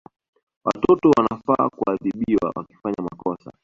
Watoto 0.63 1.09
wanafaa 1.17 1.69
kuadhibiwa 1.69 2.51
wakifanya 2.55 3.03
makosa 3.11 3.51